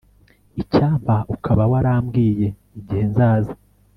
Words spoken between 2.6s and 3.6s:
igihe nzaza